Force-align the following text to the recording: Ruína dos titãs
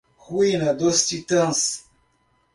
Ruína 0.27 0.73
dos 0.73 1.05
titãs 1.05 1.85